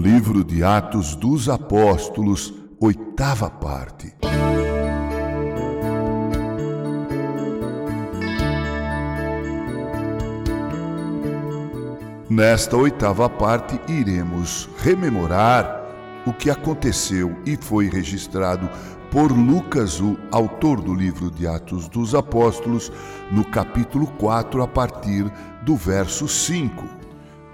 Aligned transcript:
livro 0.00 0.42
de 0.42 0.64
Atos 0.64 1.14
dos 1.14 1.46
Apóstolos, 1.46 2.54
oitava 2.80 3.50
parte. 3.50 4.14
Nesta 12.30 12.78
oitava 12.78 13.28
parte, 13.28 13.78
iremos 13.88 14.70
rememorar 14.78 15.84
o 16.24 16.32
que 16.32 16.48
aconteceu 16.48 17.36
e 17.44 17.58
foi 17.58 17.90
registrado 17.90 18.70
por 19.10 19.30
Lucas, 19.30 20.00
o 20.00 20.16
autor 20.32 20.80
do 20.80 20.94
livro 20.94 21.30
de 21.30 21.46
Atos 21.46 21.88
dos 21.88 22.14
Apóstolos, 22.14 22.90
no 23.30 23.44
capítulo 23.44 24.06
4, 24.06 24.62
a 24.62 24.68
partir 24.68 25.30
do 25.62 25.76
verso 25.76 26.26
5. 26.26 26.86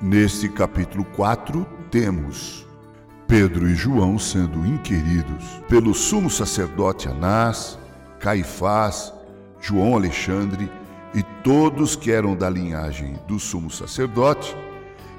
Neste 0.00 0.48
capítulo 0.48 1.04
4, 1.16 1.75
temos 1.96 2.66
Pedro 3.26 3.66
e 3.66 3.74
João 3.74 4.18
sendo 4.18 4.66
inquiridos 4.66 5.42
pelo 5.66 5.94
sumo 5.94 6.28
sacerdote 6.28 7.08
Anás, 7.08 7.78
Caifás, 8.20 9.14
João 9.62 9.94
Alexandre 9.94 10.70
e 11.14 11.22
todos 11.42 11.96
que 11.96 12.12
eram 12.12 12.36
da 12.36 12.50
linhagem 12.50 13.18
do 13.26 13.38
sumo 13.38 13.70
sacerdote 13.70 14.54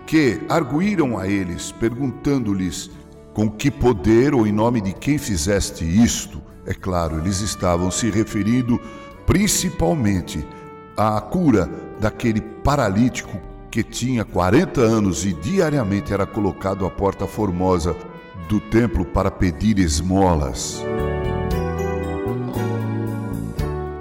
que 0.05 0.39
arguíram 0.47 1.17
a 1.17 1.27
eles, 1.27 1.71
perguntando-lhes 1.71 2.91
com 3.33 3.49
que 3.49 3.71
poder 3.71 4.35
ou 4.35 4.45
em 4.45 4.51
nome 4.51 4.79
de 4.79 4.93
quem 4.93 5.17
fizeste 5.17 5.83
isto. 5.83 6.39
É 6.63 6.75
claro, 6.75 7.17
eles 7.17 7.41
estavam 7.41 7.89
se 7.89 8.11
referindo 8.11 8.79
principalmente 9.25 10.47
à 10.95 11.19
cura 11.21 11.67
daquele 11.99 12.39
paralítico 12.39 13.35
que 13.69 13.83
tinha 13.83 14.23
40 14.23 14.81
anos 14.81 15.25
e 15.25 15.33
diariamente 15.33 16.13
era 16.13 16.25
colocado 16.25 16.85
à 16.85 16.89
porta 16.89 17.27
formosa 17.27 17.95
do 18.47 18.59
templo 18.59 19.05
para 19.05 19.29
pedir 19.29 19.77
esmolas. 19.79 20.83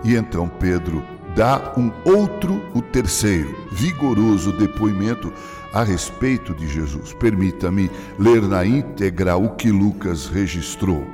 E 0.05 0.15
então 0.15 0.49
Pedro 0.49 1.03
dá 1.35 1.75
um 1.77 1.91
outro, 2.05 2.63
o 2.75 2.81
terceiro, 2.81 3.55
vigoroso 3.73 4.53
depoimento 4.53 5.33
a 5.73 5.83
respeito 5.83 6.55
de 6.55 6.69
Jesus. 6.69 7.13
Permita-me 7.13 7.91
ler 8.19 8.43
na 8.43 8.65
íntegra 8.65 9.37
o 9.37 9.51
que 9.51 9.71
Lucas 9.71 10.27
registrou. 10.27 11.07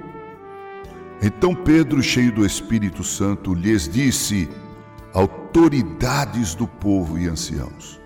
Então 1.22 1.54
Pedro, 1.54 2.02
cheio 2.02 2.32
do 2.32 2.44
Espírito 2.44 3.02
Santo, 3.02 3.54
lhes 3.54 3.88
disse: 3.88 4.48
Autoridades 5.14 6.54
do 6.54 6.66
povo 6.66 7.18
e 7.18 7.26
anciãos, 7.28 8.00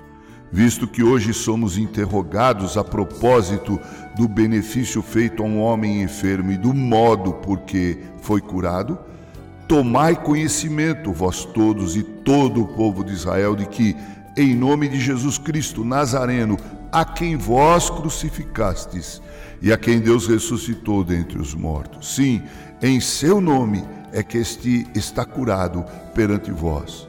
visto 0.51 0.87
que 0.87 1.03
hoje 1.03 1.35
somos 1.35 1.77
interrogados 1.77 2.77
a 2.77 2.85
propósito 2.85 3.81
do 4.17 4.29
benefício 4.29 5.03
feito 5.03 5.43
a 5.43 5.47
um 5.47 5.61
homem 5.61 6.03
enfermo 6.03 6.53
e 6.53 6.57
do 6.57 6.73
modo 6.73 7.33
por 7.35 7.61
que 7.61 7.99
foi 8.23 8.41
curado, 8.41 8.99
tomai 9.69 10.15
conhecimento, 10.15 11.13
vós 11.13 11.45
todos 11.45 11.97
e 11.97 12.03
todo 12.03 12.63
o 12.63 12.69
povo 12.69 13.05
de 13.05 13.13
Israel, 13.13 13.57
de 13.57 13.67
que 13.67 13.97
em 14.37 14.55
nome 14.55 14.89
de 14.89 15.01
Jesus 15.01 15.39
Cristo 15.39 15.85
Nazareno, 15.85 16.57
a 16.93 17.05
quem 17.05 17.37
vós 17.37 17.91
crucificastes 17.91 19.21
e 19.61 19.73
a 19.73 19.79
quem 19.79 19.99
Deus 19.99 20.27
ressuscitou 20.27 21.03
dentre 21.03 21.39
os 21.39 21.55
mortos. 21.55 22.15
Sim, 22.15 22.43
em 22.83 23.01
seu 23.01 23.41
nome 23.41 23.85
é 24.13 24.23
que 24.23 24.39
este 24.39 24.87
está 24.95 25.25
curado 25.25 25.85
perante 26.15 26.51
vós. 26.51 27.09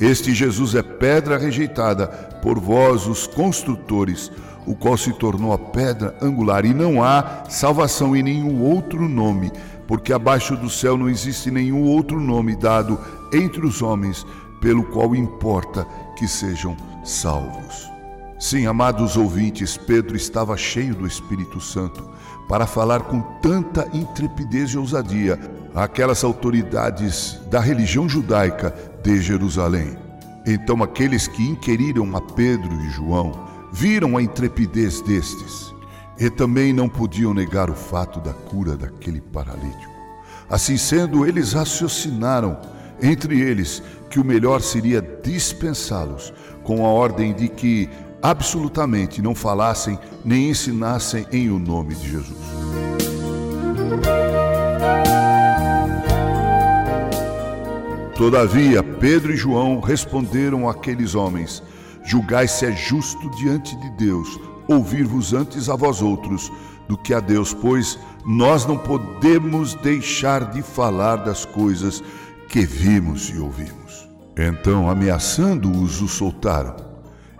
Este 0.00 0.34
Jesus 0.34 0.74
é 0.74 0.82
pedra 0.82 1.38
rejeitada 1.38 2.06
por 2.42 2.58
vós, 2.58 3.06
os 3.06 3.26
construtores, 3.26 4.32
o 4.66 4.74
qual 4.74 4.96
se 4.96 5.12
tornou 5.12 5.52
a 5.52 5.58
pedra 5.58 6.16
angular, 6.20 6.64
e 6.64 6.74
não 6.74 7.02
há 7.02 7.44
salvação 7.48 8.16
em 8.16 8.22
nenhum 8.22 8.62
outro 8.62 9.08
nome, 9.08 9.52
porque 9.86 10.12
abaixo 10.12 10.56
do 10.56 10.70
céu 10.70 10.96
não 10.96 11.08
existe 11.08 11.50
nenhum 11.50 11.84
outro 11.84 12.18
nome 12.18 12.56
dado 12.56 12.98
entre 13.32 13.64
os 13.66 13.82
homens 13.82 14.26
pelo 14.60 14.84
qual 14.84 15.14
importa 15.14 15.86
que 16.16 16.26
sejam 16.26 16.76
salvos. 17.04 17.90
Sim, 18.38 18.66
amados 18.66 19.16
ouvintes, 19.16 19.76
Pedro 19.76 20.16
estava 20.16 20.56
cheio 20.56 20.94
do 20.94 21.06
Espírito 21.06 21.60
Santo 21.60 22.08
para 22.48 22.66
falar 22.66 23.02
com 23.02 23.20
tanta 23.40 23.88
intrepidez 23.92 24.70
e 24.70 24.78
ousadia 24.78 25.38
àquelas 25.74 26.22
autoridades 26.24 27.38
da 27.50 27.60
religião 27.60 28.08
judaica 28.08 28.74
de 29.02 29.20
Jerusalém. 29.20 29.96
Então, 30.46 30.82
aqueles 30.82 31.28
que 31.28 31.42
inquiriram 31.42 32.16
a 32.16 32.20
Pedro 32.20 32.72
e 32.82 32.90
João 32.90 33.48
viram 33.72 34.16
a 34.16 34.22
intrepidez 34.22 35.00
destes 35.00 35.72
e 36.18 36.28
também 36.28 36.72
não 36.72 36.88
podiam 36.88 37.32
negar 37.32 37.70
o 37.70 37.74
fato 37.74 38.20
da 38.20 38.32
cura 38.32 38.76
daquele 38.76 39.20
paralítico. 39.20 39.92
Assim 40.48 40.76
sendo, 40.76 41.26
eles 41.26 41.52
raciocinaram 41.52 42.58
entre 43.00 43.40
eles 43.40 43.82
que 44.10 44.20
o 44.20 44.24
melhor 44.24 44.60
seria 44.60 45.00
dispensá-los, 45.00 46.32
com 46.62 46.84
a 46.84 46.88
ordem 46.88 47.32
de 47.32 47.48
que 47.48 47.88
absolutamente 48.22 49.20
não 49.20 49.34
falassem 49.34 49.98
nem 50.24 50.50
ensinassem 50.50 51.26
em 51.32 51.50
o 51.50 51.58
nome 51.58 51.94
de 51.94 52.10
Jesus. 52.10 52.38
Todavia, 58.22 58.84
Pedro 58.84 59.32
e 59.32 59.36
João 59.36 59.80
responderam 59.80 60.68
àqueles 60.68 61.16
homens: 61.16 61.60
Julgai 62.04 62.46
se 62.46 62.64
é 62.64 62.70
justo 62.70 63.28
diante 63.30 63.74
de 63.74 63.90
Deus 63.96 64.38
ouvir-vos 64.68 65.32
antes 65.32 65.68
a 65.68 65.74
vós 65.74 66.00
outros 66.00 66.48
do 66.88 66.96
que 66.96 67.12
a 67.12 67.18
Deus, 67.18 67.52
pois 67.52 67.98
nós 68.24 68.64
não 68.64 68.78
podemos 68.78 69.74
deixar 69.74 70.52
de 70.52 70.62
falar 70.62 71.16
das 71.16 71.44
coisas 71.44 72.00
que 72.48 72.64
vimos 72.64 73.28
e 73.28 73.38
ouvimos. 73.38 74.08
Então, 74.38 74.88
ameaçando-os, 74.88 76.00
os 76.00 76.12
soltaram. 76.12 76.76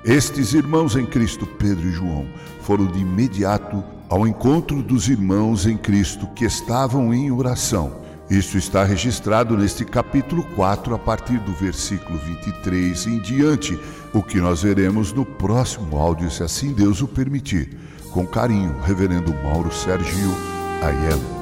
Estes 0.04 0.52
irmãos 0.52 0.96
em 0.96 1.06
Cristo, 1.06 1.46
Pedro 1.46 1.86
e 1.86 1.92
João, 1.92 2.26
foram 2.60 2.86
de 2.86 2.98
imediato 2.98 3.84
ao 4.08 4.26
encontro 4.26 4.82
dos 4.82 5.08
irmãos 5.08 5.64
em 5.64 5.76
Cristo 5.76 6.26
que 6.34 6.44
estavam 6.44 7.14
em 7.14 7.30
oração. 7.30 8.02
Isto 8.30 8.56
está 8.56 8.84
registrado 8.84 9.56
neste 9.56 9.84
capítulo 9.84 10.42
4, 10.54 10.94
a 10.94 10.98
partir 10.98 11.38
do 11.40 11.52
versículo 11.52 12.18
23 12.18 13.06
em 13.06 13.18
diante, 13.18 13.78
o 14.12 14.22
que 14.22 14.40
nós 14.40 14.62
veremos 14.62 15.12
no 15.12 15.24
próximo 15.24 15.98
áudio, 15.98 16.30
se 16.30 16.42
assim 16.42 16.72
Deus 16.72 17.02
o 17.02 17.08
permitir. 17.08 17.76
Com 18.10 18.26
carinho, 18.26 18.80
Reverendo 18.80 19.34
Mauro 19.42 19.72
Sergio 19.72 20.30
Aiello. 20.82 21.41